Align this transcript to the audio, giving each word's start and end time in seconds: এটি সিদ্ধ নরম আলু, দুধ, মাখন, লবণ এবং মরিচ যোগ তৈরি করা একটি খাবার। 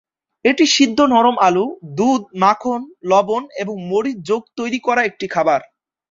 এটি 0.45 0.65
সিদ্ধ 0.75 0.99
নরম 1.13 1.35
আলু, 1.39 1.65
দুধ, 1.97 2.21
মাখন, 2.41 2.81
লবণ 3.03 3.43
এবং 3.61 3.75
মরিচ 3.89 4.17
যোগ 4.29 4.41
তৈরি 4.57 4.79
করা 4.87 5.01
একটি 5.05 5.25
খাবার। 5.27 5.61